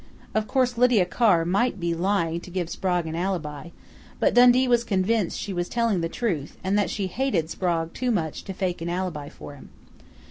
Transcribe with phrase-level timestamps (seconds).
[0.33, 3.69] Of course Lydia Carr might be lying to give Sprague an alibi,
[4.19, 7.93] but Dundee was convinced that she was telling the truth and that she hated Sprague
[7.93, 9.69] too much to fake an alibi for him....